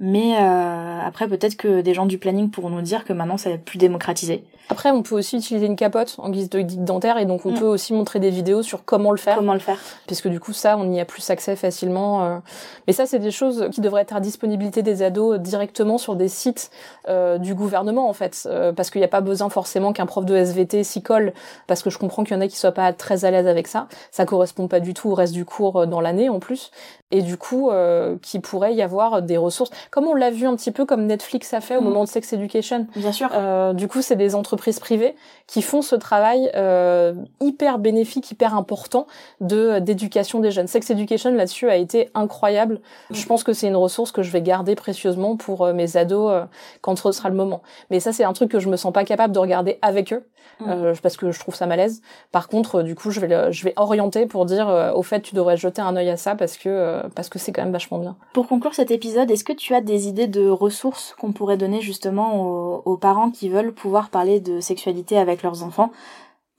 [0.00, 3.48] Mais euh, après, peut-être que des gens du planning pourront nous dire que maintenant, ça
[3.48, 4.44] va être plus démocratisé.
[4.70, 7.52] Après, on peut aussi utiliser une capote en guise de guide dentaire et donc on
[7.52, 7.58] Mm.
[7.58, 9.36] peut aussi montrer des vidéos sur comment le faire.
[9.36, 12.38] Comment le faire puisque du coup ça on y a plus accès facilement euh.
[12.86, 16.28] mais ça c'est des choses qui devraient être à disponibilité des ados directement sur des
[16.28, 16.70] sites
[17.08, 20.24] euh, du gouvernement en fait euh, parce qu'il n'y a pas besoin forcément qu'un prof
[20.26, 21.32] de SVT s'y colle
[21.66, 23.68] parce que je comprends qu'il y en a qui soient pas très à l'aise avec
[23.68, 26.70] ça ça correspond pas du tout au reste du cours euh, dans l'année en plus
[27.10, 30.54] et du coup euh, qu'il pourrait y avoir des ressources comme on l'a vu un
[30.56, 31.84] petit peu comme Netflix a fait au Mm.
[31.84, 33.28] moment de Sex Education Bien sûr.
[33.34, 35.14] euh, du coup, c'est des entreprises privées
[35.46, 39.06] qui font ce travail euh, hyper bénéfique, hyper important
[39.40, 40.66] de d'éducation des jeunes.
[40.66, 42.80] Sex Education là-dessus a été incroyable.
[43.10, 46.30] Je pense que c'est une ressource que je vais garder précieusement pour euh, mes ados
[46.32, 46.44] euh,
[46.80, 47.62] quand ce sera le moment.
[47.90, 50.24] Mais ça, c'est un truc que je me sens pas capable de regarder avec eux
[50.66, 52.02] euh, parce que je trouve ça malaise.
[52.32, 55.02] Par contre, euh, du coup, je vais le- je vais orienter pour dire euh, au
[55.02, 57.62] fait, tu devrais jeter un œil à ça parce que euh, parce que c'est quand
[57.62, 58.16] même vachement bien.
[58.32, 61.80] Pour conclure cet épisode, est-ce que tu as des idées de ressources qu'on pourrait donner
[61.80, 65.90] justement aux, parents qui veulent pouvoir parler de sexualité avec leurs enfants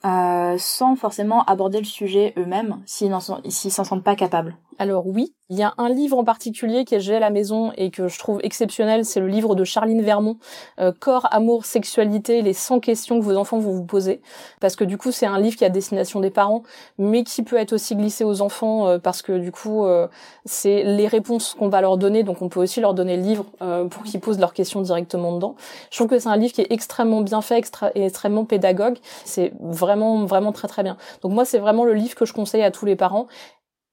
[0.05, 4.55] euh, sans forcément aborder le sujet eux-mêmes s'ils s'en sentent pas capables.
[4.77, 7.89] Alors oui, il y a un livre en particulier que j'ai à la maison et
[7.89, 10.37] que je trouve exceptionnel, c'est le livre de Charline Vermont,
[10.79, 14.21] euh, Corps, amour, sexualité, les 100 questions que vos enfants vont vous poser.
[14.59, 16.61] Parce que du coup, c'est un livre qui a destination des parents,
[16.99, 20.07] mais qui peut être aussi glissé aux enfants euh, parce que du coup, euh,
[20.45, 23.45] c'est les réponses qu'on va leur donner, donc on peut aussi leur donner le livre
[23.89, 25.55] pour qu'ils posent leurs questions directement dedans.
[25.91, 27.59] Je trouve que c'est un livre qui est extrêmement bien fait,
[27.95, 28.97] et extrêmement pédagogue.
[29.25, 30.97] C'est vraiment, vraiment très très bien.
[31.21, 33.27] Donc moi, c'est vraiment le livre que je conseille à tous les parents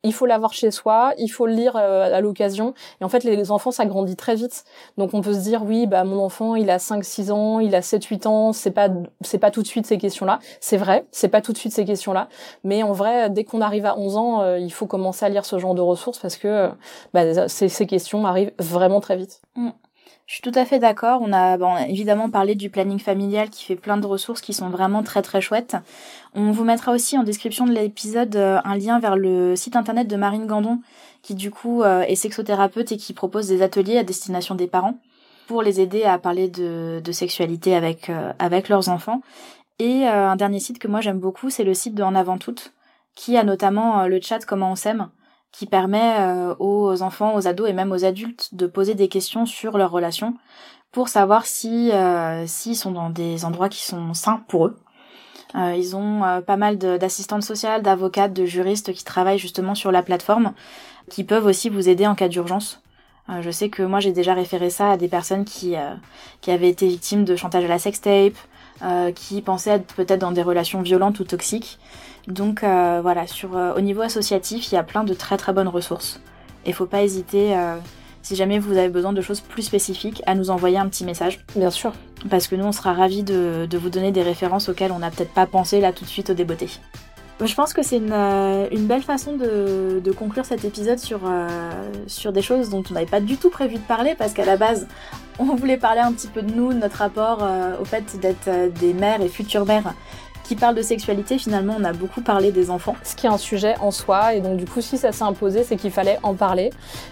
[0.07, 2.75] il faut l'avoir chez soi, il faut le lire euh, à l'occasion.
[3.01, 4.65] Et en fait, les enfants, ça grandit très vite.
[4.97, 7.81] Donc on peut se dire, oui, bah mon enfant, il a 5-6 ans, il a
[7.81, 8.89] 7-8 ans, c'est pas
[9.21, 10.39] c'est pas tout de suite ces questions-là.
[10.61, 12.29] C'est vrai, c'est pas tout de suite ces questions-là.
[12.65, 15.45] Mais en vrai, dès qu'on arrive à 11 ans, euh, il faut commencer à lire
[15.45, 16.69] ce genre de ressources parce que euh,
[17.13, 19.41] bah, ces, ces questions arrivent vraiment très vite.
[20.27, 21.21] Je suis tout à fait d'accord.
[21.23, 25.05] On a évidemment parlé du planning familial qui fait plein de ressources qui sont vraiment
[25.05, 25.77] très très chouettes.
[26.35, 30.09] On vous mettra aussi en description de l'épisode euh, un lien vers le site internet
[30.09, 30.81] de Marine Gandon
[31.23, 34.99] qui du coup euh, est sexothérapeute et qui propose des ateliers à destination des parents
[35.47, 39.23] pour les aider à parler de, sexualité avec, euh, avec leurs enfants.
[39.79, 42.73] Et un dernier site que moi j'aime beaucoup, c'est le site de En Avant Toutes
[43.15, 45.09] qui a notamment le chat Comment on s'aime
[45.57, 49.47] qui permet euh, aux enfants, aux ados et même aux adultes de poser des questions
[49.47, 50.35] sur leurs relations
[50.93, 54.77] pour savoir si euh, s'ils sont dans des endroits qui sont sains pour eux.
[55.55, 60.03] Euh, ils ont pas mal d'assistantes sociales, d'avocates, de juristes qui travaillent justement sur la
[60.03, 60.53] plateforme,
[61.09, 62.83] qui peuvent aussi vous aider en cas d'urgence.
[63.41, 65.75] Je sais que moi j'ai déjà référé ça à des personnes qui
[66.43, 68.35] qui avaient été victimes de chantage à la sextape,
[68.83, 71.79] euh, qui pensaient être peut-être dans des relations violentes ou toxiques.
[72.29, 75.53] Donc euh, voilà, sur euh, au niveau associatif, il y a plein de très très
[75.53, 76.21] bonnes ressources.
[76.65, 77.57] Et faut pas hésiter,
[78.23, 81.45] si jamais vous avez besoin de choses plus spécifiques, à nous envoyer un petit message.
[81.55, 81.93] Bien sûr.
[82.29, 85.13] Parce que nous, on sera ravis de, de vous donner des références auxquelles on n'a
[85.13, 86.69] peut-être pas pensé là tout de suite au débeauté.
[87.45, 91.21] Je pense que c'est une, euh, une belle façon de, de conclure cet épisode sur,
[91.27, 91.49] euh,
[92.07, 94.57] sur des choses dont on n'avait pas du tout prévu de parler parce qu'à la
[94.57, 94.87] base,
[95.39, 98.49] on voulait parler un petit peu de nous, de notre rapport euh, au fait d'être
[98.49, 99.93] euh, des mères et futures mères
[100.45, 101.37] qui parlent de sexualité.
[101.37, 102.97] Finalement, on a beaucoup parlé des enfants.
[103.03, 105.63] Ce qui est un sujet en soi et donc du coup si ça s'est imposé
[105.63, 106.71] c'est qu'il fallait en parler.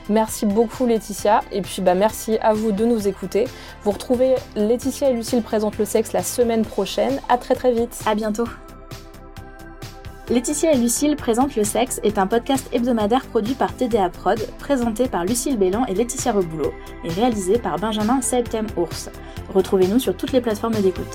[0.09, 3.47] Merci beaucoup Laetitia et puis bah merci à vous de nous écouter.
[3.83, 7.21] Vous retrouvez Laetitia et Lucille présentent le sexe la semaine prochaine.
[7.29, 8.01] À très très vite.
[8.07, 8.47] À bientôt.
[10.31, 15.07] Laetitia et Lucille présentent le sexe est un podcast hebdomadaire produit par TDA Prod, présenté
[15.07, 16.73] par Lucille Bélan et Laetitia Reboulot,
[17.05, 19.11] et réalisé par Benjamin Septem Ours.
[19.55, 21.15] Retrouvez-nous sur toutes les plateformes d'écoute.